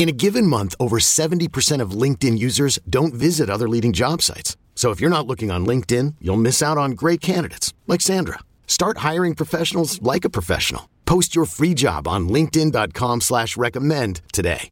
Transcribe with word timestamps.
In 0.00 0.08
a 0.08 0.12
given 0.12 0.46
month, 0.46 0.74
over 0.80 0.96
70% 0.98 1.82
of 1.82 1.90
LinkedIn 1.90 2.38
users 2.38 2.78
don't 2.88 3.12
visit 3.12 3.50
other 3.50 3.68
leading 3.68 3.92
job 3.92 4.22
sites. 4.22 4.56
So 4.74 4.92
if 4.92 4.98
you're 4.98 5.16
not 5.16 5.26
looking 5.26 5.50
on 5.50 5.66
LinkedIn, 5.66 6.14
you'll 6.22 6.38
miss 6.38 6.62
out 6.62 6.78
on 6.78 6.92
great 6.92 7.20
candidates 7.20 7.74
like 7.86 8.00
Sandra. 8.00 8.38
Start 8.66 9.04
hiring 9.08 9.34
professionals 9.34 10.00
like 10.00 10.24
a 10.24 10.30
professional. 10.30 10.88
Post 11.04 11.36
your 11.36 11.44
free 11.44 11.74
job 11.74 12.08
on 12.08 12.30
LinkedIn.com 12.30 13.20
slash 13.20 13.58
recommend 13.58 14.22
today. 14.32 14.70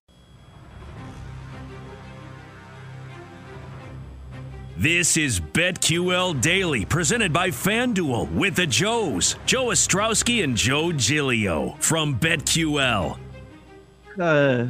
This 4.79 5.19
is 5.19 5.41
BetQL 5.41 6.41
Daily, 6.41 6.87
presented 6.87 7.35
by 7.35 7.51
FanDuel 7.51 8.33
with 8.33 8.57
the 8.57 8.67
Joes, 8.67 9.37
Joe 9.45 9.67
Ostrowski 9.67 10.43
and 10.43 10.57
Joe 10.57 10.87
Gilio 10.87 11.79
from 11.83 12.19
BetQL. 12.19 13.19
Uh, 14.19 14.67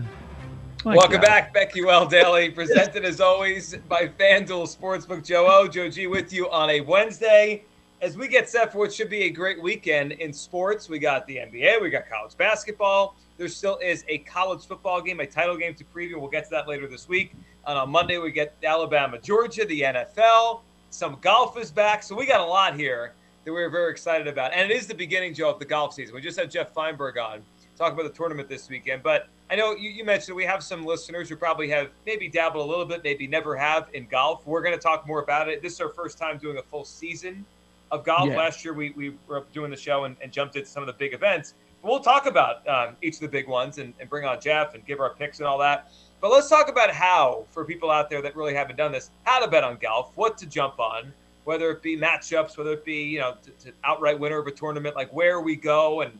my 0.84 0.94
Welcome 0.94 1.20
God. 1.20 1.52
back, 1.52 1.74
Well, 1.74 2.06
Daily, 2.06 2.50
presented 2.50 3.04
as 3.04 3.20
always 3.20 3.76
by 3.88 4.06
FanDuel 4.06 4.76
Sportsbook. 4.76 5.24
Joe 5.24 5.48
O, 5.50 5.66
Joe 5.66 5.88
G 5.88 6.06
with 6.06 6.32
you 6.32 6.48
on 6.50 6.70
a 6.70 6.80
Wednesday. 6.80 7.64
As 8.00 8.16
we 8.16 8.28
get 8.28 8.48
set 8.48 8.70
for 8.70 8.78
what 8.78 8.92
should 8.92 9.10
be 9.10 9.24
a 9.24 9.30
great 9.30 9.60
weekend 9.60 10.12
in 10.12 10.32
sports, 10.32 10.88
we 10.88 11.00
got 11.00 11.26
the 11.26 11.36
NBA, 11.36 11.82
we 11.82 11.90
got 11.90 12.08
college 12.08 12.36
basketball. 12.36 13.16
There 13.38 13.48
still 13.48 13.78
is 13.78 14.04
a 14.08 14.18
college 14.18 14.66
football 14.66 15.00
game, 15.00 15.18
a 15.18 15.26
title 15.26 15.56
game 15.56 15.74
to 15.74 15.84
preview. 15.84 16.16
We'll 16.16 16.30
get 16.30 16.44
to 16.44 16.50
that 16.50 16.68
later 16.68 16.86
this 16.86 17.08
week. 17.08 17.34
And 17.66 17.76
on 17.76 17.90
Monday, 17.90 18.18
we 18.18 18.30
get 18.30 18.54
Alabama, 18.62 19.18
Georgia, 19.18 19.64
the 19.64 19.80
NFL. 19.80 20.60
Some 20.90 21.18
golf 21.20 21.58
is 21.58 21.72
back. 21.72 22.04
So 22.04 22.14
we 22.14 22.24
got 22.24 22.40
a 22.40 22.44
lot 22.44 22.76
here 22.76 23.14
that 23.44 23.52
we're 23.52 23.68
very 23.68 23.90
excited 23.90 24.28
about. 24.28 24.52
And 24.52 24.70
it 24.70 24.76
is 24.76 24.86
the 24.86 24.94
beginning, 24.94 25.34
Joe, 25.34 25.50
of 25.50 25.58
the 25.58 25.64
golf 25.64 25.94
season. 25.94 26.14
We 26.14 26.20
just 26.20 26.38
had 26.38 26.50
Jeff 26.50 26.72
Feinberg 26.72 27.16
on 27.18 27.42
talk 27.76 27.92
about 27.92 28.02
the 28.04 28.16
tournament 28.16 28.48
this 28.48 28.68
weekend. 28.68 29.02
But 29.02 29.28
I 29.50 29.56
know 29.56 29.74
you, 29.74 29.90
you 29.90 30.04
mentioned 30.04 30.36
we 30.36 30.44
have 30.44 30.62
some 30.62 30.84
listeners 30.84 31.28
who 31.28 31.36
probably 31.36 31.68
have 31.70 31.90
maybe 32.04 32.28
dabbled 32.28 32.66
a 32.66 32.68
little 32.68 32.84
bit, 32.84 33.02
maybe 33.02 33.26
never 33.26 33.56
have 33.56 33.88
in 33.94 34.06
golf. 34.06 34.46
We're 34.46 34.62
going 34.62 34.74
to 34.74 34.80
talk 34.80 35.06
more 35.06 35.22
about 35.22 35.48
it. 35.48 35.62
This 35.62 35.74
is 35.74 35.80
our 35.80 35.88
first 35.88 36.18
time 36.18 36.36
doing 36.38 36.58
a 36.58 36.62
full 36.62 36.84
season 36.84 37.46
of 37.90 38.04
golf. 38.04 38.28
Yeah. 38.28 38.36
Last 38.36 38.64
year, 38.64 38.74
we, 38.74 38.90
we 38.90 39.14
were 39.26 39.44
doing 39.54 39.70
the 39.70 39.76
show 39.76 40.04
and, 40.04 40.16
and 40.22 40.30
jumped 40.30 40.56
into 40.56 40.68
some 40.68 40.82
of 40.82 40.86
the 40.86 40.92
big 40.92 41.14
events. 41.14 41.54
But 41.80 41.90
we'll 41.90 42.00
talk 42.00 42.26
about 42.26 42.66
um, 42.68 42.96
each 43.00 43.14
of 43.14 43.20
the 43.20 43.28
big 43.28 43.48
ones 43.48 43.78
and, 43.78 43.94
and 44.00 44.10
bring 44.10 44.26
on 44.26 44.40
Jeff 44.40 44.74
and 44.74 44.84
give 44.84 45.00
our 45.00 45.14
picks 45.14 45.38
and 45.38 45.46
all 45.46 45.58
that. 45.58 45.92
But 46.20 46.30
let's 46.30 46.48
talk 46.48 46.68
about 46.68 46.90
how, 46.90 47.44
for 47.50 47.64
people 47.64 47.90
out 47.90 48.10
there 48.10 48.20
that 48.20 48.36
really 48.36 48.54
haven't 48.54 48.76
done 48.76 48.92
this, 48.92 49.10
how 49.22 49.38
to 49.38 49.48
bet 49.48 49.64
on 49.64 49.78
golf, 49.80 50.10
what 50.16 50.36
to 50.38 50.46
jump 50.46 50.78
on, 50.78 51.12
whether 51.44 51.70
it 51.70 51.80
be 51.80 51.96
matchups, 51.96 52.58
whether 52.58 52.72
it 52.72 52.84
be 52.84 53.04
you 53.04 53.20
know 53.20 53.36
to, 53.42 53.50
to 53.64 53.72
outright 53.84 54.18
winner 54.18 54.38
of 54.38 54.46
a 54.46 54.50
tournament, 54.50 54.96
like 54.96 55.10
where 55.12 55.40
we 55.40 55.56
go, 55.56 56.02
and 56.02 56.12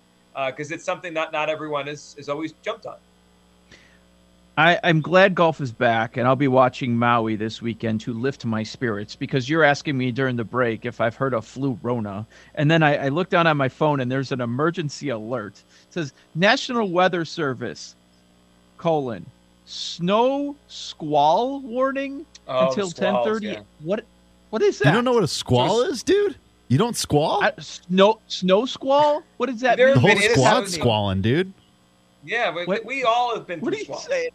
because 0.47 0.71
it's 0.71 0.85
something 0.85 1.13
that 1.15 1.33
not 1.33 1.51
everyone 1.51 1.89
is 1.89 2.15
is 2.17 2.29
always 2.29 2.53
jumped 2.63 2.87
on. 2.87 2.97
I, 4.59 4.81
I'm 4.83 5.01
glad 5.01 5.37
golf 5.37 5.61
is 5.61 5.71
back, 5.71 6.17
and 6.17 6.27
I'll 6.27 6.35
be 6.35 6.49
watching 6.49 6.97
Maui 6.97 7.37
this 7.37 7.63
weekend 7.63 8.01
to 8.01 8.13
lift 8.13 8.45
my 8.45 8.65
spirits 8.65 9.15
because 9.15 9.49
you're 9.49 9.63
asking 9.63 9.97
me 9.97 10.11
during 10.11 10.35
the 10.35 10.43
break 10.43 10.85
if 10.85 11.01
I've 11.01 11.15
heard 11.15 11.33
of 11.33 11.47
flu 11.47 11.79
Rona. 11.81 12.27
And 12.57 12.69
then 12.69 12.83
I, 12.83 13.07
I 13.07 13.09
look 13.09 13.31
down 13.31 13.47
on 13.47 13.57
my 13.57 13.69
phone 13.69 14.01
and 14.01 14.11
there's 14.11 14.33
an 14.33 14.41
emergency 14.41 15.11
alert. 15.11 15.53
It 15.87 15.93
says 15.93 16.13
National 16.35 16.91
Weather 16.91 17.25
Service, 17.25 17.95
colon, 18.79 19.25
snow 19.65 20.57
squall 20.67 21.61
warning 21.61 22.27
Oh, 22.49 22.69
until 22.71 22.91
squalls, 22.91 23.29
10:30. 23.29 23.43
yeah. 23.43 23.61
What 23.85 24.05
what 24.51 24.61
is 24.63 24.81
that? 24.81 24.87
You 24.87 24.93
don't 24.93 25.05
know 25.05 25.13
what 25.13 25.23
a 25.23 25.29
squall 25.29 25.83
is, 25.83 26.03
dude? 26.03 26.35
You 26.67 26.79
don't 26.79 26.97
squall? 26.97 27.45
I, 27.45 27.53
snow 27.61 28.19
snow 28.27 28.67
squall? 28.67 29.23
What 29.37 29.51
does 29.51 29.61
that 29.61 29.77
There- 29.77 29.95
the 29.95 30.01
whole 30.01 30.11
it 30.11 30.19
is 30.19 30.33
squad's 30.33 30.75
squalling, 30.75 31.23
dude. 31.23 31.53
Yeah, 32.25 32.53
we, 32.53 32.65
What- 32.65 32.85
we 32.85 33.05
all 33.05 33.37
have 33.37 33.47
been 33.47 33.61
What 33.61 33.73
are 33.73 33.77
through 33.77 33.79
you 33.79 33.85
squalls. 33.85 34.05
saying? 34.07 34.31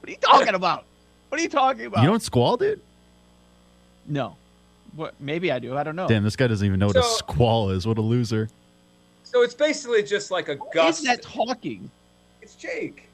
What 0.00 0.08
are 0.08 0.12
you 0.12 0.18
talking 0.18 0.54
about? 0.54 0.84
What 1.28 1.40
are 1.40 1.42
you 1.42 1.48
talking 1.48 1.86
about? 1.86 2.02
You 2.02 2.08
don't 2.08 2.22
squall, 2.22 2.56
dude? 2.56 2.80
No. 4.06 4.36
What? 4.96 5.14
Maybe 5.20 5.52
I 5.52 5.58
do. 5.58 5.76
I 5.76 5.82
don't 5.82 5.96
know. 5.96 6.08
Damn, 6.08 6.24
this 6.24 6.36
guy 6.36 6.46
doesn't 6.46 6.66
even 6.66 6.78
know 6.80 6.86
what 6.86 6.96
a 6.96 7.02
squall 7.02 7.70
is. 7.70 7.86
What 7.86 7.98
a 7.98 8.02
loser. 8.02 8.48
So 9.24 9.42
it's 9.42 9.54
basically 9.54 10.02
just 10.02 10.30
like 10.30 10.48
a 10.48 10.56
Who 10.56 10.66
gust. 10.72 11.00
is 11.00 11.04
that 11.06 11.22
talking? 11.22 11.90
It's 12.40 12.54
Jake. 12.54 13.04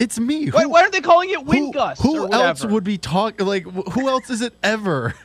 It's 0.00 0.18
me. 0.18 0.48
Why, 0.50 0.62
Who- 0.64 0.70
why 0.70 0.82
are 0.82 0.90
they 0.90 1.00
calling 1.00 1.30
it 1.30 1.44
wind 1.44 1.66
who, 1.66 1.72
gusts? 1.72 2.02
Who 2.02 2.24
or 2.26 2.34
else 2.34 2.64
would 2.64 2.82
be 2.82 2.98
talking? 2.98 3.46
Like, 3.46 3.62
who 3.62 4.08
else 4.08 4.30
is 4.30 4.40
it 4.42 4.54
ever? 4.62 5.14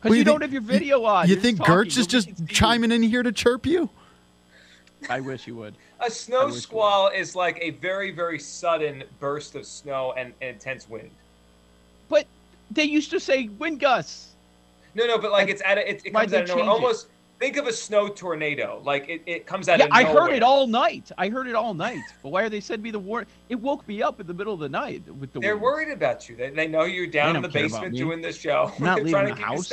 Because 0.00 0.10
What 0.10 0.14
you, 0.16 0.18
you 0.18 0.24
don't 0.24 0.40
think- 0.40 0.42
have 0.42 0.52
your 0.52 0.62
video 0.62 1.04
on. 1.04 1.28
you 1.28 1.34
You're 1.34 1.40
think 1.42 1.58
talking. 1.58 1.74
Gertz 1.74 1.96
is 1.96 2.08
just 2.08 2.26
can 2.26 2.36
see 2.36 2.42
you. 2.42 2.48
chiming 2.48 2.90
in 2.90 3.04
here 3.04 3.22
to 3.22 3.30
chirp 3.30 3.66
you? 3.66 3.88
I 5.08 5.20
wish 5.20 5.46
you 5.46 5.56
would. 5.56 5.78
A 6.00 6.10
snow 6.10 6.50
squall 6.50 7.08
is 7.08 7.34
like 7.34 7.58
a 7.60 7.70
very, 7.70 8.10
very 8.10 8.38
sudden 8.38 9.04
burst 9.18 9.54
of 9.54 9.66
snow 9.66 10.12
and, 10.16 10.34
and 10.40 10.50
intense 10.50 10.88
wind. 10.88 11.10
But 12.08 12.26
they 12.70 12.84
used 12.84 13.10
to 13.10 13.20
say 13.20 13.48
wind 13.48 13.80
gusts. 13.80 14.36
No, 14.94 15.06
no, 15.06 15.18
but 15.18 15.30
like 15.30 15.48
it's 15.48 15.62
at 15.64 15.78
a, 15.78 15.88
it, 15.90 16.02
it 16.04 16.14
Why'd 16.14 16.30
comes 16.30 16.30
they 16.30 16.38
out 16.38 16.42
of 16.42 16.48
nowhere. 16.48 16.64
Almost 16.66 17.08
think 17.38 17.56
of 17.56 17.66
a 17.66 17.72
snow 17.72 18.08
tornado. 18.08 18.80
Like 18.84 19.08
it, 19.08 19.22
it 19.26 19.46
comes 19.46 19.68
out 19.68 19.78
Yeah, 19.78 19.86
of 19.86 19.90
I 19.92 20.04
heard 20.04 20.32
it 20.32 20.42
all 20.42 20.66
night. 20.66 21.10
I 21.18 21.28
heard 21.28 21.46
it 21.48 21.54
all 21.54 21.74
night. 21.74 22.14
But 22.22 22.30
why 22.30 22.42
are 22.44 22.48
they 22.48 22.60
sending 22.60 22.82
me 22.84 22.90
the 22.90 22.98
warning? 22.98 23.28
It 23.48 23.56
woke 23.56 23.86
me 23.88 24.02
up 24.02 24.20
in 24.20 24.26
the 24.26 24.34
middle 24.34 24.54
of 24.54 24.60
the 24.60 24.68
night 24.68 25.02
with 25.08 25.32
the. 25.32 25.40
They're 25.40 25.56
wind. 25.56 25.62
worried 25.62 25.88
about 25.90 26.28
you. 26.28 26.36
They, 26.36 26.50
they 26.50 26.68
know 26.68 26.84
you're 26.84 27.06
down 27.06 27.34
They 27.34 27.36
in 27.36 27.42
the 27.42 27.48
don't 27.48 27.52
care 27.52 27.66
about 27.66 27.82
basement 27.82 27.96
doing 27.96 28.20
this 28.20 28.38
show. 28.38 28.72
I'm 28.78 28.84
not 28.84 28.96
They're 28.96 29.04
leaving 29.04 29.12
trying 29.12 29.26
the 29.26 29.34
to 29.34 29.36
keep 29.36 29.50
you 29.52 29.62
house. 29.62 29.68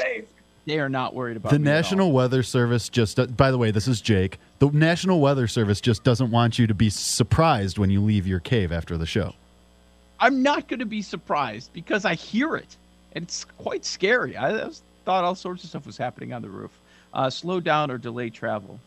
Safe. 0.70 0.76
They 0.76 0.80
are 0.80 0.90
not 0.90 1.14
worried 1.16 1.38
about 1.38 1.52
The 1.52 1.60
me 1.60 1.70
at 1.70 1.72
all. 1.74 1.78
National 1.82 2.12
Weather 2.12 2.44
Service 2.44 2.90
just, 2.90 3.20
uh, 3.20 3.26
by 3.28 3.52
the 3.52 3.58
way, 3.58 3.72
this 3.72 3.88
is 3.88 4.02
Jake. 4.02 4.38
The 4.60 4.70
National 4.70 5.20
Weather 5.20 5.48
Service 5.48 5.82
just 5.82 6.04
doesn't 6.04 6.32
want 6.32 6.60
you 6.60 6.68
to 6.68 6.74
be 6.74 6.90
surprised 6.90 7.78
when 7.78 7.90
you 7.90 8.02
leave 8.02 8.28
your 8.28 8.40
cave 8.40 8.72
after 8.72 8.98
the 8.98 9.06
show. 9.06 9.34
I'm 10.20 10.44
not 10.44 10.68
going 10.68 10.80
to 10.80 10.86
be 10.86 11.02
surprised 11.02 11.72
because 11.74 12.06
I 12.06 12.14
hear 12.16 12.56
it. 12.56 12.76
And 13.14 13.24
it's 13.24 13.46
quite 13.46 13.86
scary. 13.86 14.36
I 14.38 14.52
was- 14.66 14.82
thought 15.06 15.24
all 15.24 15.34
sorts 15.36 15.64
of 15.64 15.70
stuff 15.70 15.86
was 15.88 15.98
happening 15.98 16.34
on 16.34 16.42
the 16.42 16.50
roof. 16.50 16.72
Uh, 17.14 17.30
slow 17.30 17.60
down 17.60 17.90
or 17.90 17.98
delay 17.98 18.30
travel. 18.30 18.80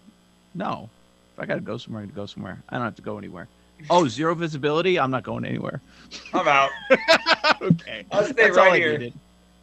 No. 0.55 0.89
If 1.35 1.43
I 1.43 1.47
got 1.47 1.55
to 1.57 1.61
go 1.61 1.79
somewhere, 1.79 2.03
I 2.03 2.07
got 2.07 2.11
to 2.13 2.17
go 2.17 2.27
somewhere. 2.27 2.63
I 2.69 2.77
don't 2.77 2.85
have 2.85 2.95
to 2.97 3.03
go 3.03 3.19
anywhere. 3.19 3.49
Oh, 3.91 4.07
zero 4.07 4.35
visibility? 4.37 5.01
I'm 5.01 5.11
not 5.11 5.25
going 5.25 5.45
anywhere. 5.45 5.81
I'm 6.33 6.47
out. 6.47 6.71
okay. 7.63 8.05
I'll 8.13 8.23
stay 8.25 8.35
That's 8.35 8.57
all 8.57 8.67
right 8.67 8.75
I 8.75 8.77
here. 8.77 9.11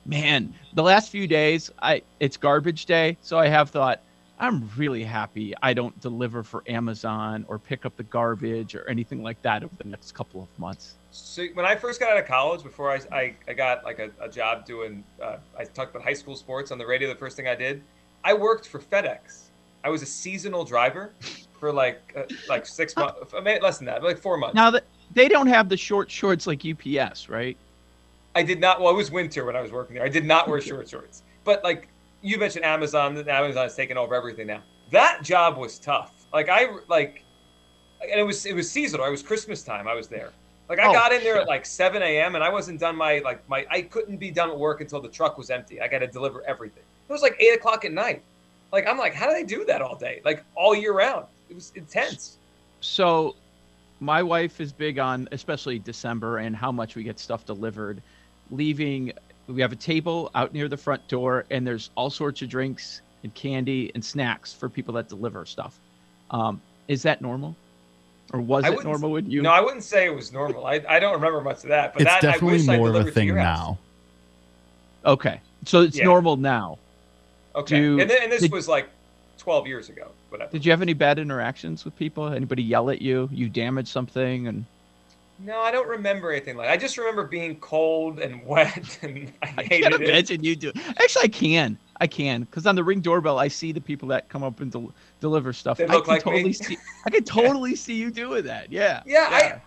Man, 0.09 0.55
the 0.73 0.81
last 0.81 1.11
few 1.11 1.27
days, 1.27 1.69
I 1.83 2.01
it's 2.19 2.35
garbage 2.35 2.87
day, 2.87 3.15
so 3.21 3.37
I 3.37 3.47
have 3.47 3.69
thought 3.69 4.01
I'm 4.39 4.67
really 4.75 5.03
happy 5.03 5.53
I 5.61 5.75
don't 5.75 5.99
deliver 6.01 6.41
for 6.41 6.63
Amazon 6.67 7.45
or 7.47 7.59
pick 7.59 7.85
up 7.85 7.95
the 7.95 8.03
garbage 8.03 8.73
or 8.73 8.89
anything 8.89 9.21
like 9.21 9.39
that 9.43 9.63
over 9.63 9.75
the 9.77 9.87
next 9.87 10.13
couple 10.13 10.41
of 10.41 10.47
months. 10.59 10.95
So 11.11 11.45
when 11.53 11.67
I 11.67 11.75
first 11.75 11.99
got 11.99 12.09
out 12.09 12.17
of 12.17 12.25
college, 12.25 12.63
before 12.63 12.89
I, 12.91 13.01
I, 13.15 13.35
I 13.47 13.53
got 13.53 13.83
like 13.83 13.99
a, 13.99 14.09
a 14.19 14.27
job 14.27 14.65
doing, 14.65 15.03
uh, 15.21 15.37
I 15.55 15.65
talked 15.65 15.91
about 15.91 16.03
high 16.03 16.13
school 16.13 16.35
sports 16.35 16.71
on 16.71 16.79
the 16.79 16.87
radio. 16.87 17.07
The 17.07 17.13
first 17.13 17.37
thing 17.37 17.47
I 17.47 17.53
did, 17.53 17.83
I 18.23 18.33
worked 18.33 18.67
for 18.67 18.79
FedEx. 18.79 19.49
I 19.83 19.89
was 19.89 20.01
a 20.01 20.07
seasonal 20.07 20.65
driver 20.65 21.11
for 21.59 21.71
like 21.71 22.15
uh, 22.17 22.23
like 22.47 22.65
six 22.65 22.95
months, 22.95 23.31
maybe 23.43 23.61
less 23.61 23.77
than 23.77 23.85
that, 23.85 24.01
but 24.01 24.07
like 24.07 24.17
four 24.17 24.37
months. 24.37 24.55
Now 24.55 24.71
that 24.71 24.85
they 25.13 25.27
don't 25.27 25.47
have 25.47 25.69
the 25.69 25.77
short 25.77 26.09
shorts 26.09 26.47
like 26.47 26.65
UPS, 26.65 27.29
right? 27.29 27.57
I 28.35 28.43
did 28.43 28.59
not. 28.59 28.79
Well, 28.79 28.91
it 28.93 28.95
was 28.97 29.11
winter 29.11 29.45
when 29.45 29.55
I 29.55 29.61
was 29.61 29.71
working 29.71 29.95
there. 29.95 30.03
I 30.05 30.09
did 30.09 30.25
not 30.25 30.47
wear 30.47 30.61
short 30.61 30.87
shorts. 30.89 31.23
But 31.43 31.63
like 31.63 31.87
you 32.21 32.37
mentioned, 32.37 32.65
Amazon. 32.65 33.17
Amazon 33.27 33.65
is 33.65 33.75
taking 33.75 33.97
over 33.97 34.13
everything 34.15 34.47
now. 34.47 34.61
That 34.91 35.23
job 35.23 35.57
was 35.57 35.79
tough. 35.79 36.13
Like 36.33 36.49
I 36.49 36.67
like, 36.87 37.23
and 38.01 38.19
it 38.19 38.23
was 38.23 38.45
it 38.45 38.53
was 38.55 38.69
seasonal. 38.69 39.05
It 39.05 39.11
was 39.11 39.23
Christmas 39.23 39.63
time. 39.63 39.87
I 39.87 39.93
was 39.95 40.07
there. 40.07 40.31
Like 40.69 40.79
I 40.79 40.87
Oh, 40.87 40.93
got 40.93 41.11
in 41.11 41.23
there 41.23 41.33
shit. 41.35 41.41
at 41.43 41.47
like 41.47 41.65
7 41.65 41.99
a.m. 42.03 42.35
and 42.35 42.43
I 42.43 42.49
wasn't 42.49 42.79
done 42.79 42.95
my 42.95 43.19
like 43.19 43.47
my 43.49 43.65
I 43.71 43.81
couldn't 43.81 44.17
be 44.17 44.29
done 44.29 44.49
at 44.51 44.57
work 44.57 44.81
until 44.81 45.01
the 45.01 45.09
truck 45.09 45.37
was 45.37 45.49
empty. 45.49 45.81
I 45.81 45.87
got 45.87 45.99
to 45.99 46.07
deliver 46.07 46.43
everything. 46.45 46.83
It 47.07 47.11
was 47.11 47.23
like 47.23 47.35
eight 47.39 47.55
o'clock 47.55 47.85
at 47.85 47.91
night. 47.91 48.21
Like 48.71 48.87
I'm 48.87 48.97
like, 48.99 49.15
how 49.15 49.25
do 49.27 49.33
they 49.33 49.43
do 49.43 49.65
that 49.65 49.81
all 49.81 49.95
day? 49.95 50.21
Like 50.23 50.43
all 50.55 50.75
year 50.75 50.93
round. 50.93 51.25
It 51.49 51.55
was 51.55 51.71
intense. 51.73 52.37
So, 52.81 53.35
my 53.99 54.21
wife 54.21 54.61
is 54.61 54.71
big 54.71 54.99
on, 54.99 55.27
especially 55.31 55.79
December, 55.79 56.37
and 56.37 56.55
how 56.55 56.71
much 56.71 56.95
we 56.95 57.03
get 57.03 57.17
stuff 57.19 57.45
delivered. 57.45 58.01
Leaving, 58.51 59.13
we 59.47 59.61
have 59.61 59.71
a 59.71 59.75
table 59.75 60.31
out 60.35 60.53
near 60.53 60.67
the 60.67 60.77
front 60.77 61.07
door, 61.07 61.45
and 61.51 61.65
there's 61.65 61.89
all 61.95 62.09
sorts 62.09 62.41
of 62.41 62.49
drinks 62.49 63.01
and 63.23 63.33
candy 63.33 63.91
and 63.93 64.03
snacks 64.03 64.53
for 64.53 64.69
people 64.69 64.93
that 64.95 65.07
deliver 65.09 65.45
stuff. 65.45 65.77
Um, 66.31 66.61
is 66.87 67.03
that 67.03 67.21
normal, 67.21 67.55
or 68.33 68.41
was 68.41 68.63
I 68.63 68.67
it 68.67 68.71
wouldn't- 68.71 68.85
normal 68.87 69.11
with 69.11 69.27
you? 69.27 69.41
No, 69.41 69.51
I 69.51 69.61
wouldn't 69.61 69.83
say 69.83 70.05
it 70.05 70.15
was 70.15 70.31
normal. 70.33 70.65
I, 70.65 70.81
I 70.87 70.99
don't 70.99 71.13
remember 71.13 71.41
much 71.41 71.63
of 71.63 71.69
that. 71.69 71.93
But 71.93 72.03
it's 72.03 72.11
that, 72.11 72.23
I 72.23 72.31
definitely 72.31 72.57
wish 72.59 72.67
I 72.69 72.77
more 72.77 72.89
of 72.89 72.95
a 73.07 73.11
thing 73.11 73.35
now. 73.35 73.77
okay, 75.05 75.41
so 75.65 75.81
it's 75.81 75.97
Yeah. 75.97 76.05
normal 76.05 76.37
now. 76.37 76.77
Okay, 77.55 77.79
Do- 77.79 77.99
and, 77.99 78.09
then, 78.09 78.23
and 78.23 78.31
this 78.31 78.41
did- 78.41 78.51
was 78.51 78.67
like 78.67 78.89
12 79.37 79.67
years 79.67 79.89
ago. 79.89 80.09
Whatever. 80.29 80.51
Did 80.51 80.63
you 80.65 80.71
have 80.71 80.81
any 80.83 80.93
bad 80.93 81.17
interactions 81.17 81.83
with 81.85 81.95
people? 81.97 82.27
Anybody 82.27 82.61
yell 82.61 82.89
at 82.91 83.01
you? 83.01 83.27
You 83.31 83.49
damaged 83.49 83.87
something, 83.89 84.47
and 84.47 84.65
No, 85.41 85.59
I 85.61 85.71
don't 85.71 85.87
remember 85.87 86.31
anything 86.31 86.57
like. 86.57 86.69
I 86.69 86.75
just 86.77 86.97
remember 86.97 87.23
being 87.25 87.55
cold 87.57 88.19
and 88.19 88.45
wet, 88.45 88.99
and 89.01 89.31
I 89.41 89.53
I 89.57 89.63
hated 89.63 89.83
can't 89.91 90.01
it. 90.03 90.09
imagine 90.09 90.43
you 90.43 90.55
do. 90.55 90.71
Actually, 90.75 91.23
I 91.23 91.27
can. 91.29 91.77
I 92.01 92.07
can 92.07 92.41
because 92.43 92.65
on 92.65 92.75
the 92.75 92.83
ring 92.83 93.01
doorbell, 93.01 93.39
I 93.39 93.47
see 93.49 93.71
the 93.71 93.81
people 93.81 94.07
that 94.09 94.29
come 94.29 94.43
up 94.43 94.59
and 94.61 94.71
del- 94.71 94.93
deliver 95.19 95.51
stuff. 95.53 95.77
They 95.77 95.85
I 95.85 95.93
look 95.93 96.05
can 96.05 96.13
like 96.15 96.25
me? 96.25 96.31
totally 96.31 96.53
see. 96.53 96.77
I 97.05 97.09
can 97.09 97.23
totally 97.25 97.75
see 97.75 97.95
you 97.95 98.09
doing 98.11 98.43
that. 98.45 98.71
Yeah. 98.71 99.01
Yeah, 99.05 99.27
I 99.29 99.61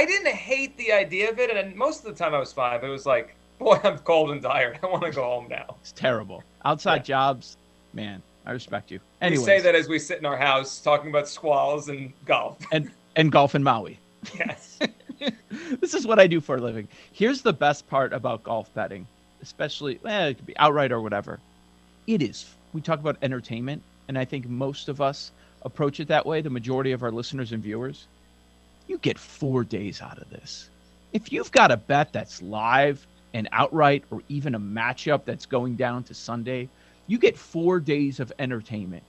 I 0.00 0.04
didn't 0.04 0.28
hate 0.34 0.76
the 0.76 0.92
idea 0.92 1.30
of 1.30 1.38
it, 1.38 1.50
and 1.54 1.74
most 1.76 2.04
of 2.04 2.12
the 2.16 2.18
time 2.24 2.34
I 2.34 2.38
was 2.38 2.52
fine. 2.52 2.80
But 2.80 2.88
it 2.88 2.90
was 2.90 3.06
like, 3.06 3.34
boy, 3.58 3.78
I'm 3.84 3.98
cold 3.98 4.30
and 4.30 4.40
tired. 4.42 4.78
I 4.82 4.86
want 4.86 5.04
to 5.04 5.10
go 5.10 5.22
home 5.24 5.48
now. 5.48 5.76
It's 5.80 5.92
terrible. 5.92 6.42
Outside 6.64 6.96
Yeah. 7.00 7.14
jobs, 7.16 7.56
man. 7.92 8.22
I 8.46 8.52
respect 8.52 8.90
you. 8.90 9.00
Anyways, 9.20 9.40
we 9.40 9.44
say 9.46 9.60
that 9.60 9.74
as 9.74 9.88
we 9.88 9.98
sit 9.98 10.18
in 10.18 10.24
our 10.26 10.36
house 10.38 10.80
talking 10.80 11.10
about 11.10 11.28
squalls 11.28 11.88
and 11.90 12.12
golf. 12.24 12.58
and 12.72 12.90
and 13.16 13.30
golf 13.32 13.54
in 13.54 13.62
Maui. 13.62 13.98
yes. 14.38 14.78
this 15.80 15.94
is 15.94 16.06
what 16.06 16.18
I 16.18 16.26
do 16.26 16.40
for 16.40 16.56
a 16.56 16.60
living. 16.60 16.88
Here's 17.12 17.42
the 17.42 17.52
best 17.52 17.88
part 17.88 18.12
about 18.12 18.42
golf 18.42 18.72
betting, 18.74 19.06
especially 19.42 19.98
eh, 20.04 20.28
it 20.28 20.34
could 20.34 20.46
be 20.46 20.56
outright 20.58 20.92
or 20.92 21.00
whatever. 21.00 21.40
It 22.06 22.22
is. 22.22 22.46
We 22.72 22.80
talk 22.80 23.00
about 23.00 23.18
entertainment, 23.22 23.82
and 24.08 24.18
I 24.18 24.24
think 24.24 24.48
most 24.48 24.88
of 24.88 25.00
us 25.00 25.32
approach 25.62 26.00
it 26.00 26.08
that 26.08 26.26
way. 26.26 26.40
The 26.40 26.50
majority 26.50 26.92
of 26.92 27.02
our 27.02 27.10
listeners 27.10 27.52
and 27.52 27.62
viewers, 27.62 28.06
you 28.86 28.98
get 28.98 29.18
four 29.18 29.64
days 29.64 30.00
out 30.00 30.18
of 30.18 30.30
this. 30.30 30.70
If 31.12 31.32
you've 31.32 31.52
got 31.52 31.72
a 31.72 31.76
bet 31.76 32.12
that's 32.12 32.42
live 32.42 33.06
and 33.34 33.48
outright, 33.52 34.04
or 34.10 34.22
even 34.28 34.54
a 34.54 34.60
matchup 34.60 35.24
that's 35.24 35.46
going 35.46 35.76
down 35.76 36.04
to 36.04 36.14
Sunday, 36.14 36.68
you 37.06 37.18
get 37.18 37.36
four 37.36 37.80
days 37.80 38.20
of 38.20 38.32
entertainment 38.38 39.02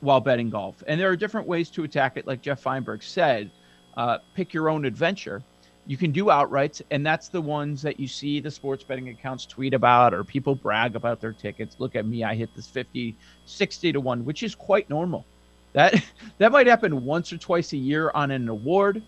while 0.00 0.20
betting 0.20 0.50
golf. 0.50 0.82
And 0.86 1.00
there 1.00 1.10
are 1.10 1.16
different 1.16 1.46
ways 1.48 1.70
to 1.70 1.84
attack 1.84 2.16
it, 2.16 2.26
like 2.26 2.42
Jeff 2.42 2.60
Feinberg 2.60 3.02
said 3.02 3.50
uh, 3.98 4.18
pick 4.34 4.54
your 4.54 4.70
own 4.70 4.86
adventure. 4.86 5.44
You 5.86 5.96
can 5.98 6.12
do 6.12 6.26
outrights, 6.26 6.82
and 6.90 7.04
that's 7.04 7.28
the 7.30 7.42
ones 7.42 7.82
that 7.82 7.98
you 8.00 8.06
see 8.08 8.40
the 8.40 8.50
sports 8.50 8.84
betting 8.84 9.08
accounts 9.08 9.46
tweet 9.46 9.74
about 9.74 10.14
or 10.14 10.24
people 10.24 10.54
brag 10.54 10.96
about 10.96 11.20
their 11.20 11.32
tickets. 11.32 11.76
Look 11.80 11.96
at 11.96 12.06
me, 12.06 12.24
I 12.24 12.34
hit 12.34 12.54
this 12.54 12.68
50, 12.68 13.16
60 13.44 13.92
to 13.92 14.00
1, 14.00 14.24
which 14.24 14.42
is 14.44 14.54
quite 14.54 14.88
normal. 14.88 15.26
That 15.74 15.94
that 16.38 16.52
might 16.52 16.66
happen 16.68 17.04
once 17.04 17.32
or 17.32 17.38
twice 17.38 17.72
a 17.72 17.76
year 17.78 18.10
on 18.14 18.30
an 18.30 18.48
award 18.48 19.02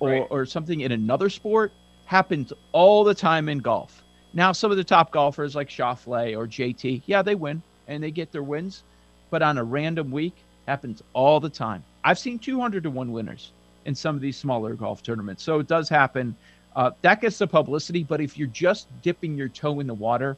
or, 0.00 0.08
Right. 0.10 0.26
or 0.30 0.46
something 0.46 0.80
in 0.80 0.92
another 0.92 1.28
sport. 1.30 1.72
Happens 2.04 2.52
all 2.72 3.04
the 3.04 3.14
time 3.14 3.48
in 3.48 3.58
golf. 3.58 4.04
Now, 4.32 4.52
some 4.52 4.70
of 4.70 4.76
the 4.78 4.84
top 4.84 5.12
golfers 5.12 5.54
like 5.54 5.68
Schauffele 5.68 6.36
or 6.36 6.46
JT, 6.46 7.02
yeah, 7.06 7.22
they 7.22 7.34
win 7.34 7.62
and 7.88 8.02
they 8.02 8.10
get 8.10 8.32
their 8.32 8.42
wins, 8.42 8.84
but 9.30 9.42
on 9.42 9.58
a 9.58 9.64
random 9.64 10.10
week, 10.10 10.46
happens 10.66 11.02
all 11.12 11.40
the 11.40 11.50
time. 11.50 11.84
I've 12.04 12.18
seen 12.18 12.38
200 12.38 12.82
to 12.84 12.90
1 12.90 13.12
winners 13.12 13.52
in 13.84 13.94
some 13.94 14.14
of 14.14 14.22
these 14.22 14.36
smaller 14.36 14.74
golf 14.74 15.02
tournaments. 15.02 15.42
So 15.42 15.58
it 15.58 15.66
does 15.66 15.88
happen. 15.88 16.34
Uh, 16.74 16.90
that 17.02 17.20
gets 17.20 17.38
the 17.38 17.46
publicity, 17.46 18.02
but 18.02 18.20
if 18.20 18.38
you're 18.38 18.48
just 18.48 18.88
dipping 19.02 19.36
your 19.36 19.48
toe 19.48 19.80
in 19.80 19.86
the 19.86 19.94
water, 19.94 20.36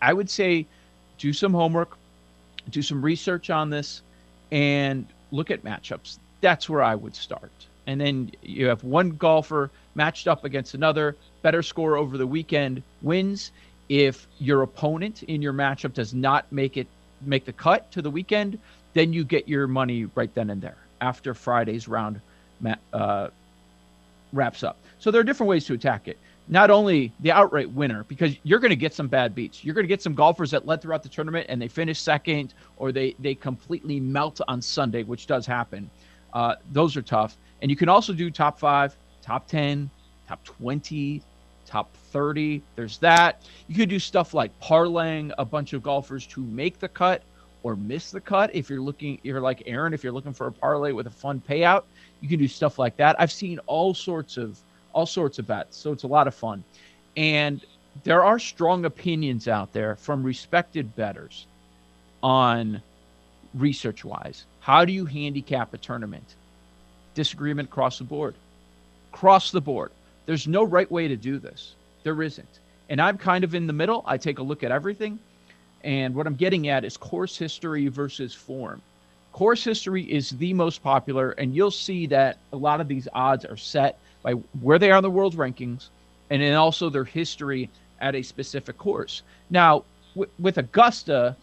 I 0.00 0.12
would 0.12 0.28
say 0.28 0.66
do 1.18 1.32
some 1.32 1.52
homework, 1.52 1.96
do 2.70 2.82
some 2.82 3.02
research 3.02 3.50
on 3.50 3.70
this, 3.70 4.02
and 4.50 5.06
look 5.30 5.50
at 5.50 5.64
matchups. 5.64 6.18
That's 6.40 6.68
where 6.68 6.82
I 6.82 6.94
would 6.94 7.16
start. 7.16 7.52
And 7.86 8.00
then 8.00 8.32
you 8.42 8.66
have 8.66 8.84
one 8.84 9.10
golfer 9.10 9.70
matched 9.94 10.28
up 10.28 10.44
against 10.44 10.74
another, 10.74 11.16
better 11.42 11.62
score 11.62 11.96
over 11.96 12.18
the 12.18 12.26
weekend 12.26 12.82
wins. 13.00 13.52
If 13.88 14.26
your 14.38 14.62
opponent 14.62 15.22
in 15.24 15.42
your 15.42 15.52
matchup 15.52 15.94
does 15.94 16.14
not 16.14 16.50
make 16.52 16.76
it 16.76 16.86
make 17.24 17.44
the 17.44 17.52
cut 17.52 17.90
to 17.92 18.02
the 18.02 18.10
weekend, 18.10 18.58
then 18.94 19.12
you 19.12 19.24
get 19.24 19.48
your 19.48 19.66
money 19.66 20.06
right 20.14 20.32
then 20.34 20.50
and 20.50 20.60
there 20.60 20.76
after 21.00 21.34
Friday's 21.34 21.88
round 21.88 22.20
uh, 22.92 23.28
wraps 24.32 24.62
up. 24.62 24.76
So 24.98 25.10
there 25.10 25.20
are 25.20 25.24
different 25.24 25.48
ways 25.48 25.64
to 25.66 25.74
attack 25.74 26.08
it. 26.08 26.18
Not 26.48 26.70
only 26.70 27.12
the 27.20 27.30
outright 27.30 27.70
winner, 27.70 28.04
because 28.04 28.36
you're 28.42 28.58
going 28.58 28.70
to 28.70 28.76
get 28.76 28.92
some 28.92 29.06
bad 29.08 29.34
beats. 29.34 29.64
You're 29.64 29.74
going 29.74 29.84
to 29.84 29.88
get 29.88 30.02
some 30.02 30.14
golfers 30.14 30.50
that 30.50 30.66
led 30.66 30.82
throughout 30.82 31.02
the 31.02 31.08
tournament 31.08 31.46
and 31.48 31.62
they 31.62 31.68
finish 31.68 32.00
second, 32.00 32.54
or 32.76 32.90
they 32.92 33.14
they 33.20 33.34
completely 33.34 34.00
melt 34.00 34.40
on 34.48 34.60
Sunday, 34.60 35.04
which 35.04 35.26
does 35.26 35.46
happen. 35.46 35.88
Uh, 36.32 36.56
those 36.72 36.96
are 36.96 37.02
tough. 37.02 37.36
And 37.60 37.70
you 37.70 37.76
can 37.76 37.88
also 37.88 38.12
do 38.12 38.30
top 38.30 38.58
five, 38.58 38.96
top 39.22 39.46
ten, 39.46 39.88
top 40.26 40.42
twenty, 40.44 41.22
top 41.72 41.90
30. 42.10 42.62
There's 42.76 42.98
that. 42.98 43.42
You 43.66 43.76
could 43.76 43.88
do 43.88 43.98
stuff 43.98 44.34
like 44.34 44.50
parlaying 44.60 45.32
a 45.38 45.44
bunch 45.44 45.72
of 45.72 45.82
golfers 45.82 46.26
to 46.26 46.40
make 46.40 46.78
the 46.78 46.88
cut 46.88 47.22
or 47.62 47.76
miss 47.76 48.10
the 48.10 48.20
cut. 48.20 48.54
If 48.54 48.68
you're 48.68 48.80
looking, 48.80 49.18
you're 49.22 49.40
like 49.40 49.62
Aaron, 49.66 49.94
if 49.94 50.02
you're 50.02 50.12
looking 50.12 50.32
for 50.32 50.46
a 50.46 50.52
parlay 50.52 50.92
with 50.92 51.06
a 51.06 51.10
fun 51.10 51.42
payout, 51.48 51.84
you 52.20 52.28
can 52.28 52.38
do 52.38 52.48
stuff 52.48 52.78
like 52.78 52.96
that. 52.96 53.16
I've 53.20 53.32
seen 53.32 53.58
all 53.66 53.94
sorts 53.94 54.36
of 54.36 54.58
all 54.92 55.06
sorts 55.06 55.38
of 55.38 55.46
bets, 55.46 55.76
so 55.76 55.92
it's 55.92 56.02
a 56.02 56.08
lot 56.08 56.26
of 56.26 56.34
fun. 56.34 56.62
And 57.16 57.64
there 58.04 58.24
are 58.24 58.38
strong 58.38 58.84
opinions 58.84 59.48
out 59.48 59.72
there 59.72 59.96
from 59.96 60.22
respected 60.22 60.94
bettors 60.96 61.46
on 62.22 62.82
research 63.54 64.04
wise. 64.04 64.44
How 64.60 64.84
do 64.84 64.92
you 64.92 65.04
handicap 65.04 65.74
a 65.74 65.78
tournament? 65.78 66.36
Disagreement 67.14 67.68
across 67.68 67.98
the 67.98 68.04
board. 68.04 68.34
Across 69.12 69.50
the 69.50 69.60
board. 69.60 69.90
There's 70.26 70.46
no 70.46 70.62
right 70.64 70.90
way 70.90 71.08
to 71.08 71.16
do 71.16 71.38
this. 71.38 71.74
There 72.02 72.22
isn't. 72.22 72.60
And 72.88 73.00
I'm 73.00 73.18
kind 73.18 73.44
of 73.44 73.54
in 73.54 73.66
the 73.66 73.72
middle. 73.72 74.02
I 74.06 74.16
take 74.16 74.38
a 74.38 74.42
look 74.42 74.62
at 74.62 74.70
everything. 74.70 75.18
And 75.84 76.14
what 76.14 76.26
I'm 76.26 76.34
getting 76.34 76.68
at 76.68 76.84
is 76.84 76.96
course 76.96 77.36
history 77.36 77.88
versus 77.88 78.34
form. 78.34 78.82
Course 79.32 79.64
history 79.64 80.04
is 80.04 80.30
the 80.30 80.52
most 80.52 80.82
popular, 80.82 81.30
and 81.32 81.54
you'll 81.54 81.70
see 81.70 82.06
that 82.06 82.38
a 82.52 82.56
lot 82.56 82.80
of 82.80 82.88
these 82.88 83.08
odds 83.14 83.44
are 83.44 83.56
set 83.56 83.98
by 84.22 84.32
where 84.60 84.78
they 84.78 84.90
are 84.90 84.98
in 84.98 85.02
the 85.02 85.10
world 85.10 85.36
rankings 85.36 85.88
and 86.30 86.42
then 86.42 86.54
also 86.54 86.88
their 86.90 87.04
history 87.04 87.68
at 88.00 88.14
a 88.14 88.22
specific 88.22 88.78
course. 88.78 89.22
Now, 89.50 89.84
w- 90.14 90.30
with 90.38 90.58
Augusta, 90.58 91.36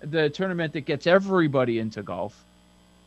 the 0.00 0.30
tournament 0.30 0.72
that 0.74 0.82
gets 0.82 1.06
everybody 1.06 1.78
into 1.78 2.02
golf, 2.02 2.44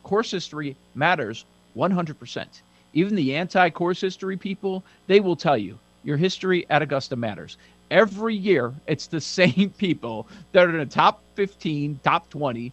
course 0.02 0.30
history 0.30 0.76
matters 0.94 1.44
100%. 1.76 2.46
Even 2.94 3.14
the 3.14 3.34
anti 3.36 3.70
course 3.70 4.00
history 4.00 4.36
people, 4.36 4.84
they 5.06 5.20
will 5.20 5.36
tell 5.36 5.56
you 5.58 5.78
your 6.04 6.16
history 6.16 6.66
at 6.70 6.82
Augusta 6.82 7.16
matters. 7.16 7.58
Every 7.90 8.34
year, 8.34 8.74
it's 8.86 9.06
the 9.06 9.20
same 9.40 9.72
people 9.78 10.26
that 10.52 10.66
are 10.66 10.70
in 10.70 10.78
the 10.78 10.86
top 10.86 11.22
15, 11.34 12.00
top 12.02 12.28
20 12.30 12.72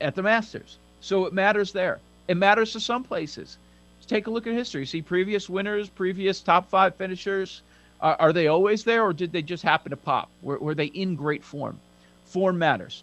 at 0.00 0.14
the 0.14 0.22
Masters. 0.22 0.78
So 1.00 1.26
it 1.26 1.32
matters 1.32 1.72
there. 1.72 1.98
It 2.28 2.36
matters 2.36 2.72
to 2.72 2.80
some 2.80 3.04
places. 3.04 3.58
Just 3.98 4.08
take 4.08 4.26
a 4.26 4.30
look 4.30 4.46
at 4.46 4.52
history. 4.52 4.84
See 4.86 5.02
previous 5.02 5.48
winners, 5.48 5.88
previous 5.88 6.40
top 6.40 6.68
five 6.68 6.94
finishers. 6.96 7.62
Are, 8.00 8.16
are 8.18 8.32
they 8.32 8.48
always 8.48 8.84
there 8.84 9.02
or 9.02 9.12
did 9.12 9.32
they 9.32 9.42
just 9.42 9.62
happen 9.62 9.90
to 9.90 9.96
pop? 9.96 10.28
Were, 10.42 10.58
were 10.58 10.74
they 10.74 10.86
in 10.86 11.16
great 11.16 11.42
form? 11.42 11.78
Form 12.26 12.58
matters. 12.58 13.02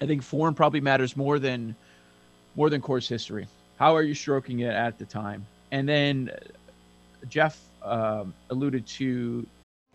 I 0.00 0.06
think 0.06 0.22
form 0.22 0.54
probably 0.54 0.80
matters 0.80 1.16
more 1.16 1.38
than 1.38 1.74
more 2.54 2.70
than 2.70 2.80
course 2.80 3.08
history. 3.08 3.46
How 3.78 3.94
are 3.94 4.02
you 4.02 4.14
stroking 4.14 4.60
it 4.60 4.72
at 4.72 4.98
the 4.98 5.04
time? 5.04 5.46
And 5.70 5.88
then 5.88 6.30
uh, 6.32 6.38
Jeff 7.28 7.60
um, 7.82 8.32
alluded 8.50 8.86
to 8.86 9.46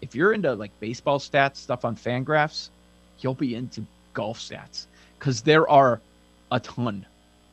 If 0.00 0.14
you're 0.14 0.32
into 0.32 0.54
like 0.54 0.70
baseball 0.80 1.18
stats, 1.18 1.56
stuff 1.56 1.84
on 1.84 1.96
Fangraphs, 1.96 2.70
you'll 3.20 3.34
be 3.34 3.54
into 3.54 3.84
golf 4.14 4.38
stats 4.38 4.86
because 5.18 5.42
there 5.42 5.68
are 5.68 6.00
a 6.52 6.60
ton, 6.60 7.04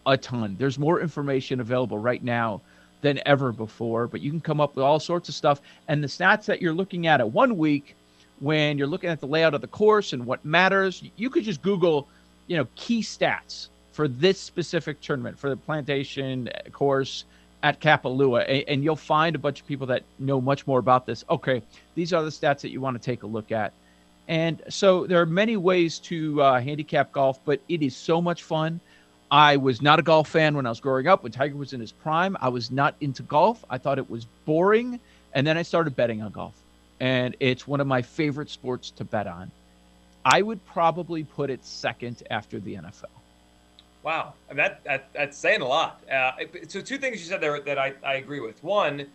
a 0.06 0.18
ton. 0.18 0.56
There's 0.60 0.80
more 0.80 1.02
information 1.02 1.60
available 1.60 1.98
right 1.98 2.24
now 2.24 2.62
than 3.02 3.20
ever 3.26 3.52
before, 3.52 4.08
but 4.08 4.22
you 4.22 4.32
can 4.32 4.40
come 4.40 4.62
up 4.62 4.76
with 4.76 4.84
all 4.84 5.00
sorts 5.00 5.30
of 5.30 5.36
stuff. 5.36 5.62
And 5.88 6.04
the 6.04 6.08
stats 6.08 6.46
that 6.46 6.62
you're 6.62 6.74
looking 6.74 7.08
at 7.08 7.20
at 7.20 7.32
one 7.32 7.58
week, 7.58 7.96
when 8.40 8.78
you're 8.78 8.88
looking 8.88 9.10
at 9.10 9.20
the 9.20 9.28
layout 9.28 9.54
of 9.54 9.62
the 9.62 9.68
course 9.68 10.14
and 10.14 10.26
what 10.26 10.44
matters, 10.44 11.04
you 11.16 11.30
could 11.30 11.44
just 11.44 11.62
Google, 11.62 12.08
you 12.48 12.58
know, 12.58 12.68
key 12.76 13.02
stats 13.02 13.70
for 13.92 14.08
this 14.08 14.40
specific 14.40 15.00
tournament, 15.02 15.38
for 15.38 15.50
the 15.50 15.56
plantation 15.56 16.50
uh, 16.50 16.70
course 16.70 17.26
at 17.66 17.82
Kapalua, 17.82 18.46
and, 18.48 18.64
and 18.68 18.84
you'll 18.84 18.96
find 18.96 19.36
a 19.36 19.40
bunch 19.40 19.60
of 19.60 19.66
people 19.66 19.88
that 19.88 20.04
know 20.20 20.40
much 20.40 20.68
more 20.68 20.78
about 20.78 21.08
this. 21.08 21.26
Okay, 21.32 21.64
these 21.96 22.14
are 22.14 22.22
the 22.22 22.30
stats 22.30 22.62
that 22.62 22.70
you 22.70 22.80
want 22.80 22.96
to 22.96 23.04
take 23.04 23.24
a 23.24 23.28
look 23.28 23.52
at. 23.52 23.74
And 24.28 24.62
so 24.70 25.08
there 25.08 25.20
are 25.20 25.26
many 25.26 25.58
ways 25.58 25.98
to 26.00 26.44
uh, 26.44 26.62
handicap 26.62 27.12
golf, 27.12 27.40
but 27.44 27.60
it 27.68 27.82
is 27.82 27.96
so 27.96 28.22
much 28.22 28.44
fun. 28.44 28.80
I 29.32 29.58
was 29.58 29.82
not 29.82 29.98
a 29.98 30.04
golf 30.04 30.30
fan 30.30 30.56
when 30.56 30.68
I 30.68 30.70
was 30.70 30.80
growing 30.80 31.08
up. 31.08 31.24
When 31.24 31.32
Tiger 31.32 31.56
was 31.56 31.74
in 31.74 31.80
his 31.80 31.92
prime, 31.92 32.38
I 32.40 32.50
was 32.50 32.70
not 32.70 32.96
into 33.02 33.24
golf. 33.24 33.66
I 33.68 33.80
thought 33.80 33.98
it 33.98 34.12
was 34.12 34.26
boring. 34.46 35.00
And 35.34 35.46
then 35.46 35.58
I 35.58 35.64
started 35.64 35.96
betting 35.96 36.22
on 36.22 36.32
golf. 36.32 36.54
And 37.00 37.36
it's 37.40 37.68
one 37.68 37.82
of 37.82 37.88
my 37.88 38.04
favorite 38.04 38.52
sports 38.52 38.92
to 38.92 39.04
bet 39.04 39.26
on. 39.26 39.50
I 40.24 40.44
would 40.44 40.64
probably 40.68 41.24
put 41.24 41.50
it 41.50 41.66
second 41.66 42.22
after 42.30 42.60
the 42.60 42.76
NFL. 42.76 43.25
Wow, 44.06 44.36
I 44.48 44.54
mean, 44.54 44.58
that, 44.58 44.84
that 44.84 45.10
that's 45.14 45.36
saying 45.36 45.62
a 45.62 45.68
lot. 45.68 46.00
Uh, 46.08 46.34
so 46.68 46.80
two 46.80 47.00
things 47.00 47.20
you 47.20 47.26
said 47.26 47.42
there 47.42 47.60
that 47.60 47.80
I, 47.80 47.96
I 48.04 48.14
agree 48.16 48.40
with. 48.40 48.64
One, 48.64 49.08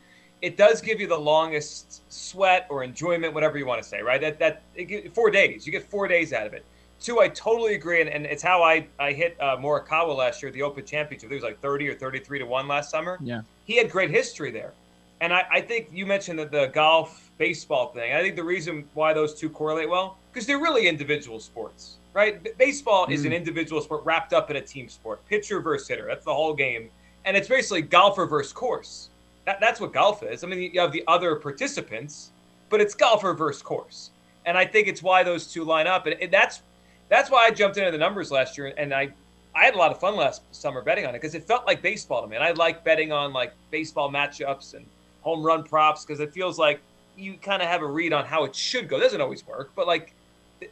it 0.42 0.56
does 0.56 0.80
give 0.80 0.98
you 0.98 1.06
the 1.06 1.16
longest 1.16 2.02
sweat 2.12 2.66
or 2.68 2.82
enjoyment, 2.82 3.32
whatever 3.32 3.56
you 3.56 3.66
want 3.66 3.80
to 3.80 3.88
say, 3.88 4.02
right? 4.02 4.20
That 4.20 4.40
that 4.40 4.62
it, 4.74 5.14
four 5.14 5.30
days, 5.30 5.64
you 5.64 5.70
get 5.70 5.88
four 5.88 6.08
days 6.08 6.32
out 6.32 6.44
of 6.44 6.54
it. 6.54 6.64
Two, 7.00 7.20
I 7.20 7.28
totally 7.28 7.74
agree, 7.74 8.00
and, 8.00 8.10
and 8.10 8.26
it's 8.26 8.42
how 8.42 8.64
I 8.64 8.88
I 8.98 9.12
hit 9.12 9.36
uh, 9.38 9.56
Morikawa 9.58 10.16
last 10.16 10.42
year 10.42 10.48
at 10.48 10.54
the 10.54 10.62
Open 10.62 10.84
Championship. 10.84 11.30
It 11.30 11.34
was 11.36 11.44
like 11.44 11.60
thirty 11.60 11.88
or 11.88 11.94
thirty-three 11.94 12.40
to 12.40 12.44
one 12.44 12.66
last 12.66 12.90
summer. 12.90 13.16
Yeah, 13.22 13.42
he 13.66 13.76
had 13.76 13.92
great 13.92 14.10
history 14.10 14.50
there, 14.50 14.72
and 15.20 15.32
I, 15.32 15.46
I 15.52 15.60
think 15.60 15.90
you 15.92 16.04
mentioned 16.04 16.40
that 16.40 16.50
the 16.50 16.66
golf 16.66 17.30
baseball 17.38 17.92
thing. 17.92 18.12
I 18.12 18.22
think 18.22 18.34
the 18.34 18.42
reason 18.42 18.88
why 18.94 19.12
those 19.12 19.34
two 19.34 19.50
correlate 19.50 19.88
well 19.88 20.18
because 20.32 20.48
they're 20.48 20.58
really 20.58 20.88
individual 20.88 21.38
sports 21.38 21.98
right? 22.12 22.42
B- 22.42 22.50
baseball 22.58 23.06
mm. 23.06 23.12
is 23.12 23.24
an 23.24 23.32
mm. 23.32 23.36
individual 23.36 23.80
sport 23.80 24.04
wrapped 24.04 24.32
up 24.32 24.50
in 24.50 24.56
a 24.56 24.60
team 24.60 24.88
sport. 24.88 25.24
Pitcher 25.26 25.60
versus 25.60 25.88
hitter. 25.88 26.06
That's 26.06 26.24
the 26.24 26.34
whole 26.34 26.54
game. 26.54 26.90
And 27.24 27.36
it's 27.36 27.48
basically 27.48 27.82
golfer 27.82 28.26
versus 28.26 28.52
course. 28.52 29.10
That, 29.46 29.60
that's 29.60 29.80
what 29.80 29.92
golf 29.92 30.22
is. 30.22 30.44
I 30.44 30.46
mean, 30.46 30.70
you 30.72 30.80
have 30.80 30.92
the 30.92 31.04
other 31.06 31.36
participants, 31.36 32.30
but 32.68 32.80
it's 32.80 32.94
golfer 32.94 33.34
versus 33.34 33.62
course. 33.62 34.10
And 34.46 34.56
I 34.56 34.64
think 34.64 34.88
it's 34.88 35.02
why 35.02 35.22
those 35.22 35.52
two 35.52 35.64
line 35.64 35.86
up. 35.86 36.06
And, 36.06 36.20
and 36.20 36.32
that's 36.32 36.62
that's 37.08 37.30
why 37.30 37.44
I 37.46 37.50
jumped 37.50 37.76
into 37.76 37.90
the 37.90 37.98
numbers 37.98 38.30
last 38.30 38.56
year. 38.56 38.72
And 38.76 38.94
I 38.94 39.10
I 39.54 39.64
had 39.64 39.74
a 39.74 39.78
lot 39.78 39.90
of 39.90 39.98
fun 39.98 40.16
last 40.16 40.42
summer 40.52 40.80
betting 40.80 41.06
on 41.06 41.14
it 41.14 41.20
because 41.20 41.34
it 41.34 41.44
felt 41.44 41.66
like 41.66 41.82
baseball 41.82 42.22
to 42.22 42.28
me. 42.28 42.36
And 42.36 42.44
I 42.44 42.52
like 42.52 42.84
betting 42.84 43.12
on 43.12 43.32
like 43.32 43.52
baseball 43.70 44.10
matchups 44.10 44.74
and 44.74 44.86
home 45.22 45.42
run 45.42 45.64
props 45.64 46.04
because 46.04 46.20
it 46.20 46.32
feels 46.32 46.58
like 46.58 46.80
you 47.16 47.34
kind 47.34 47.60
of 47.60 47.68
have 47.68 47.82
a 47.82 47.86
read 47.86 48.12
on 48.12 48.24
how 48.24 48.44
it 48.44 48.54
should 48.54 48.88
go. 48.88 48.96
It 48.96 49.00
doesn't 49.00 49.20
always 49.20 49.46
work, 49.46 49.70
but 49.74 49.86
like 49.86 50.14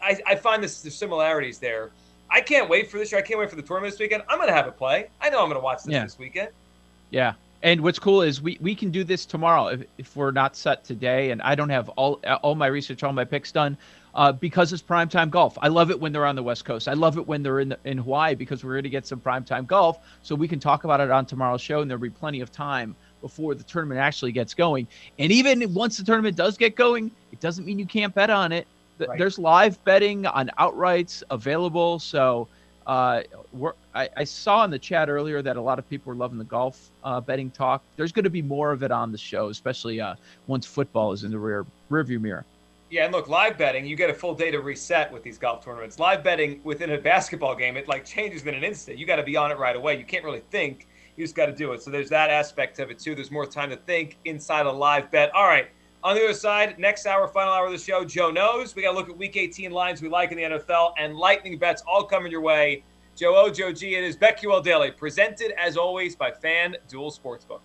I, 0.03 0.19
I 0.27 0.35
find 0.35 0.63
this 0.63 0.81
the 0.83 0.91
similarities 0.91 1.59
there. 1.59 1.91
I 2.31 2.41
can't 2.41 2.69
wait 2.69 2.91
for 2.91 2.99
this 2.99 3.11
year. 3.11 3.21
I 3.21 3.23
can't 3.23 3.41
wait 3.41 3.49
for 3.49 3.57
the 3.57 3.63
tournament 3.63 3.93
this 3.93 4.01
weekend. 4.01 4.23
I'm 4.29 4.39
going 4.39 4.49
to 4.49 4.55
have 4.55 4.67
a 4.67 4.73
play. 4.73 5.09
I 5.21 5.31
know 5.31 5.41
I'm 5.41 5.49
going 5.49 5.61
to 5.61 5.65
watch 5.65 5.85
this 5.85 5.93
yeah. 5.93 6.03
this 6.05 6.19
weekend. 6.19 6.51
Yeah. 7.11 7.35
And 7.63 7.81
what's 7.81 7.99
cool 7.99 8.23
is 8.23 8.41
we, 8.41 8.59
we 8.61 8.75
can 8.75 8.91
do 8.91 9.03
this 9.03 9.25
tomorrow 9.25 9.69
if, 9.69 9.83
if 9.97 10.15
we're 10.15 10.31
not 10.31 10.55
set 10.55 10.85
today. 10.85 11.31
And 11.31 11.41
I 11.43 11.55
don't 11.55 11.71
have 11.71 11.89
all 11.91 12.21
all 12.43 12.55
my 12.55 12.67
research, 12.67 13.03
all 13.03 13.13
my 13.13 13.25
picks 13.25 13.51
done 13.51 13.77
uh, 14.15 14.33
because 14.33 14.73
it's 14.73 14.83
primetime 14.83 15.31
golf. 15.31 15.57
I 15.63 15.69
love 15.69 15.91
it 15.91 16.01
when 16.01 16.13
they're 16.13 16.27
on 16.27 16.37
the 16.37 16.43
West 16.43 16.65
Coast. 16.65 16.89
I 16.89 16.95
love 16.95 17.19
it 17.19 17.27
when 17.27 17.43
they're 17.43 17.61
in 17.61 17.71
the, 17.71 17.79
in 17.85 17.99
Hawaii 17.99 18.35
because 18.35 18.65
we're 18.65 18.75
going 18.75 18.83
to 18.83 18.91
get 18.91 19.07
some 19.07 19.21
primetime 19.21 19.67
golf. 19.67 20.01
So 20.23 20.35
we 20.35 20.49
can 20.49 20.59
talk 20.61 20.85
about 20.85 21.01
it 21.01 21.11
on 21.11 21.25
tomorrow's 21.27 21.61
show, 21.61 21.81
and 21.81 21.91
there'll 21.91 22.03
be 22.03 22.11
plenty 22.11 22.41
of 22.41 22.51
time 22.51 22.97
before 23.21 23.55
the 23.55 23.65
tournament 23.65 24.01
actually 24.01 24.33
gets 24.33 24.55
going. 24.55 24.87
And 25.19 25.31
even 25.31 25.73
once 25.73 25.97
the 25.97 26.05
tournament 26.05 26.37
does 26.37 26.57
get 26.57 26.75
going, 26.77 27.11
it 27.33 27.41
doesn't 27.41 27.65
mean 27.65 27.79
you 27.79 27.87
can't 27.87 28.15
bet 28.15 28.31
on 28.31 28.53
it. 28.53 28.67
Right. 28.99 29.19
There's 29.19 29.39
live 29.39 29.83
betting 29.85 30.27
on 30.27 30.51
outrights 30.59 31.23
available. 31.31 31.99
So 31.99 32.49
uh, 32.87 33.23
I, 33.95 34.09
I, 34.17 34.25
saw 34.25 34.65
in 34.65 34.71
the 34.71 34.79
chat 34.79 35.11
earlier 35.11 35.43
that 35.43 35.59
a 35.59 35.61
lot 35.61 35.79
of 35.79 35.89
people 35.91 36.11
were 36.11 36.17
loving 36.17 36.39
the 36.39 36.45
golf 36.45 36.91
uh, 37.05 37.21
betting 37.21 37.51
talk. 37.51 37.83
There's 37.97 38.13
going 38.13 38.25
to 38.25 38.31
be 38.31 38.41
more 38.41 38.73
of 38.73 38.83
it 38.83 38.91
on 38.91 39.13
the 39.13 39.19
show, 39.19 39.51
especially 39.51 40.01
uh, 40.01 40.15
once 40.47 40.65
football 40.65 41.13
is 41.13 41.23
in 41.23 41.31
the 41.31 41.39
rear 41.39 41.67
rearview 41.91 42.19
mirror. 42.19 42.47
Yeah, 42.91 43.05
and 43.05 43.13
look, 43.13 43.29
live 43.29 43.59
betting, 43.59 43.85
you 43.85 43.95
get 43.97 44.09
a 44.09 44.15
full 44.15 44.35
day 44.35 44.51
to 44.51 44.61
reset 44.61 45.13
with 45.13 45.23
these 45.23 45.37
golf 45.37 45.63
tournaments. 45.63 45.99
Live 45.99 46.25
betting 46.25 46.63
within 46.65 46.91
a 46.93 46.99
basketball 46.99 47.55
game, 47.55 47.77
it 47.77 47.87
like 47.87 48.07
changes 48.07 48.43
in 48.47 48.55
an 48.55 48.65
instant. 48.65 48.97
You 48.97 49.05
got 49.05 49.17
to 49.17 49.23
be 49.23 49.37
on 49.37 49.51
it 49.51 49.59
right 49.59 49.77
away. 49.77 49.99
You 49.99 50.05
can't 50.05 50.25
really 50.25 50.43
think. 50.51 50.89
You 51.19 51.25
just 51.25 51.35
got 51.35 51.47
to 51.47 51.53
do 51.53 51.73
it. 51.73 51.83
So 51.83 51.91
there's 51.91 52.09
that 52.09 52.31
aspect 52.31 52.79
of 52.79 52.91
it 52.91 52.99
too. 52.99 53.15
There's 53.15 53.31
more 53.31 53.45
time 53.45 53.69
to 53.69 53.77
think 53.77 54.17
inside 54.25 54.65
a 54.65 54.73
live 54.73 55.11
bet. 55.11 55.35
All 55.35 55.47
right. 55.47 55.69
On 56.05 56.15
the 56.15 56.23
other 56.23 56.33
side, 56.33 56.79
next 56.79 57.07
hour, 57.07 57.27
final 57.27 57.53
hour 57.53 57.67
of 57.67 57.73
the 57.73 57.79
show, 57.79 58.05
Joe 58.05 58.31
knows. 58.31 58.77
We 58.77 58.83
got 58.83 58.93
to 58.93 58.97
look 58.97 59.09
at 59.09 59.17
week 59.17 59.37
18 59.37 59.73
lines 59.73 60.01
we 60.01 60.09
like 60.09 60.31
in 60.31 60.37
the 60.37 60.45
NFL 60.45 60.93
and 60.97 61.17
lightning 61.17 61.59
bets 61.59 61.83
all 61.89 62.05
coming 62.05 62.31
your 62.31 62.41
way. 62.41 62.85
Joe 63.17 63.35
O, 63.35 63.51
Joe 63.51 63.73
G, 63.73 63.97
it 63.97 64.05
is 64.05 64.17
BetQL 64.17 64.63
Daily, 64.63 64.93
presented 64.93 65.53
as 65.59 65.77
always 65.77 66.15
by 66.15 66.31
FanDuel 66.31 67.19
Sportsbook. 67.19 67.59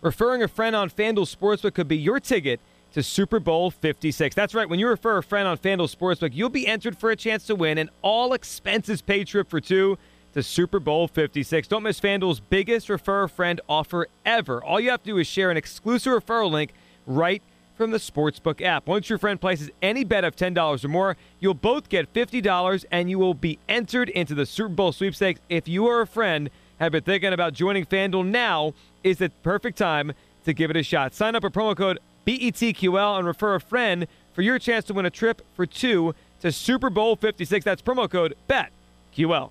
Referring 0.00 0.42
a 0.42 0.48
friend 0.48 0.74
on 0.74 0.88
FanDuel 0.88 1.30
Sportsbook 1.30 1.74
could 1.74 1.88
be 1.88 1.98
your 1.98 2.20
ticket 2.20 2.58
to 2.94 3.02
Super 3.02 3.38
Bowl 3.38 3.70
56. 3.70 4.34
That's 4.34 4.54
right. 4.54 4.68
When 4.68 4.78
you 4.78 4.88
refer 4.88 5.18
a 5.18 5.22
friend 5.22 5.46
on 5.46 5.58
FanDuel 5.58 5.94
Sportsbook, 5.94 6.30
you'll 6.32 6.48
be 6.48 6.66
entered 6.66 6.96
for 6.96 7.10
a 7.10 7.16
chance 7.16 7.44
to 7.48 7.54
win 7.54 7.76
an 7.76 7.90
all 8.00 8.32
expenses 8.32 9.02
paid 9.02 9.26
trip 9.26 9.50
for 9.50 9.60
two 9.60 9.98
to 10.32 10.42
Super 10.42 10.80
Bowl 10.80 11.06
56. 11.06 11.68
Don't 11.68 11.82
miss 11.82 12.00
FanDuel's 12.00 12.40
biggest 12.40 12.88
refer 12.88 13.24
a 13.24 13.28
friend 13.28 13.60
offer 13.68 14.06
ever. 14.24 14.64
All 14.64 14.80
you 14.80 14.88
have 14.90 15.02
to 15.02 15.10
do 15.10 15.18
is 15.18 15.26
share 15.26 15.50
an 15.50 15.58
exclusive 15.58 16.12
referral 16.14 16.50
link 16.50 16.72
right 17.06 17.42
from 17.76 17.90
the 17.90 17.98
Sportsbook 17.98 18.60
app. 18.60 18.86
Once 18.86 19.08
your 19.08 19.18
friend 19.18 19.40
places 19.40 19.70
any 19.82 20.04
bet 20.04 20.24
of 20.24 20.36
$10 20.36 20.84
or 20.84 20.88
more, 20.88 21.16
you'll 21.40 21.54
both 21.54 21.88
get 21.88 22.12
$50 22.12 22.84
and 22.90 23.10
you 23.10 23.18
will 23.18 23.34
be 23.34 23.58
entered 23.68 24.08
into 24.10 24.34
the 24.34 24.46
Super 24.46 24.68
Bowl 24.68 24.92
sweepstakes. 24.92 25.40
If 25.48 25.68
you 25.68 25.86
or 25.86 26.00
a 26.00 26.06
friend 26.06 26.50
have 26.78 26.92
been 26.92 27.02
thinking 27.02 27.32
about 27.32 27.52
joining 27.52 27.84
FanDuel, 27.86 28.26
now 28.26 28.74
is 29.02 29.18
the 29.18 29.30
perfect 29.42 29.78
time 29.78 30.12
to 30.44 30.52
give 30.52 30.70
it 30.70 30.76
a 30.76 30.82
shot. 30.82 31.14
Sign 31.14 31.34
up 31.34 31.42
for 31.42 31.50
promo 31.50 31.76
code 31.76 31.98
BETQL 32.26 33.18
and 33.18 33.26
refer 33.26 33.54
a 33.54 33.60
friend 33.60 34.06
for 34.32 34.42
your 34.42 34.58
chance 34.58 34.84
to 34.86 34.94
win 34.94 35.06
a 35.06 35.10
trip 35.10 35.42
for 35.54 35.66
two 35.66 36.14
to 36.40 36.52
Super 36.52 36.90
Bowl 36.90 37.16
56. 37.16 37.64
That's 37.64 37.82
promo 37.82 38.10
code 38.10 38.34
BETQL. 38.48 39.50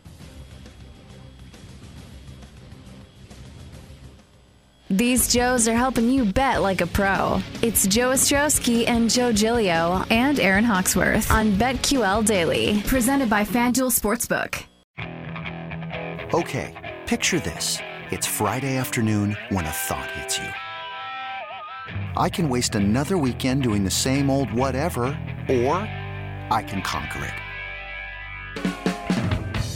These 4.91 5.29
Joes 5.29 5.69
are 5.69 5.73
helping 5.73 6.09
you 6.09 6.25
bet 6.25 6.61
like 6.61 6.81
a 6.81 6.85
pro. 6.85 7.41
It's 7.61 7.87
Joe 7.87 8.09
Ostrowski 8.09 8.85
and 8.89 9.09
Joe 9.09 9.31
Gilio 9.31 10.05
and 10.11 10.37
Aaron 10.37 10.65
Hawksworth 10.65 11.31
on 11.31 11.53
BetQL 11.53 12.25
Daily, 12.25 12.83
presented 12.85 13.29
by 13.29 13.45
FanDuel 13.45 13.89
Sportsbook. 13.89 14.61
Okay, 16.33 16.97
picture 17.05 17.39
this. 17.39 17.77
It's 18.11 18.27
Friday 18.27 18.75
afternoon 18.75 19.37
when 19.47 19.63
a 19.63 19.69
thought 19.71 20.11
hits 20.11 20.37
you. 20.37 20.49
I 22.17 22.27
can 22.27 22.49
waste 22.49 22.75
another 22.75 23.17
weekend 23.17 23.63
doing 23.63 23.85
the 23.85 23.89
same 23.89 24.29
old 24.29 24.51
whatever, 24.51 25.03
or 25.47 25.75
I 26.51 26.65
can 26.67 26.81
conquer 26.81 27.23
it. 27.23 27.50